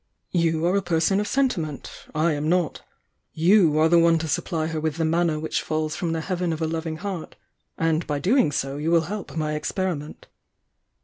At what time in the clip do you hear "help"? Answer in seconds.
9.05-9.37